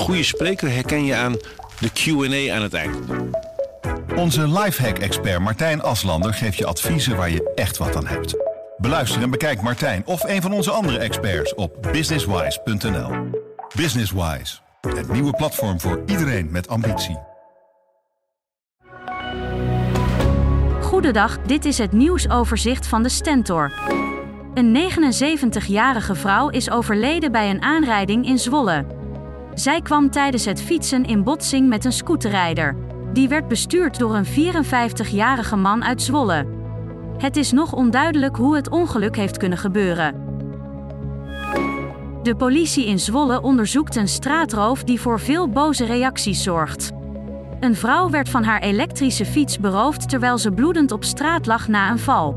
[0.00, 1.36] goede spreker herken je aan
[1.78, 2.96] de QA aan het eind.
[4.16, 8.36] Onze lifehack-expert Martijn Aslander geeft je adviezen waar je echt wat aan hebt.
[8.76, 13.10] Beluister en bekijk Martijn of een van onze andere experts op businesswise.nl.
[13.76, 17.18] Businesswise, het nieuwe platform voor iedereen met ambitie.
[20.80, 23.72] Goedendag, dit is het nieuwsoverzicht van de Stentor.
[24.54, 28.99] Een 79-jarige vrouw is overleden bij een aanrijding in Zwolle.
[29.54, 32.76] Zij kwam tijdens het fietsen in botsing met een scooterrijder.
[33.12, 36.46] Die werd bestuurd door een 54-jarige man uit Zwolle.
[37.18, 40.28] Het is nog onduidelijk hoe het ongeluk heeft kunnen gebeuren.
[42.22, 46.90] De politie in Zwolle onderzoekt een straatroof die voor veel boze reacties zorgt.
[47.60, 51.90] Een vrouw werd van haar elektrische fiets beroofd terwijl ze bloedend op straat lag na
[51.90, 52.36] een val.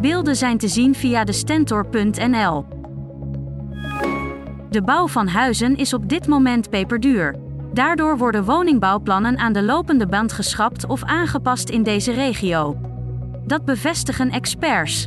[0.00, 2.73] Beelden zijn te zien via de stentor.nl.
[4.74, 7.36] De bouw van huizen is op dit moment peperduur.
[7.72, 12.76] Daardoor worden woningbouwplannen aan de lopende band geschrapt of aangepast in deze regio.
[13.46, 15.06] Dat bevestigen experts.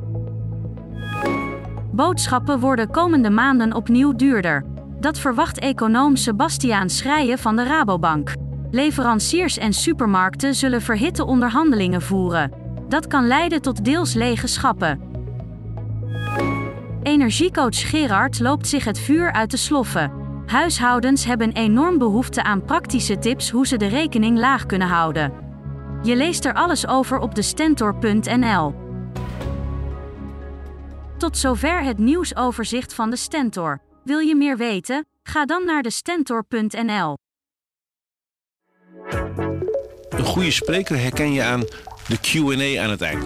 [1.92, 4.66] Boodschappen worden komende maanden opnieuw duurder.
[5.00, 8.34] Dat verwacht econoom Sebastiaan Schrijen van de Rabobank.
[8.72, 12.52] Leveranciers en supermarkten zullen verhitte onderhandelingen voeren.
[12.90, 15.17] Dat kan leiden tot deels lege schappen.
[17.04, 20.12] Energiecoach Gerard loopt zich het vuur uit de sloffen.
[20.46, 25.34] Huishoudens hebben enorm behoefte aan praktische tips hoe ze de rekening laag kunnen houden.
[26.04, 28.76] Je leest er alles over op de Stentor.nl.
[31.18, 33.82] Tot zover het nieuwsoverzicht van de Stentor.
[34.04, 35.06] Wil je meer weten?
[35.24, 37.18] Ga dan naar de Stentor.nl.
[40.10, 41.62] Een goede spreker herken je aan
[42.08, 43.26] de QA aan het eind.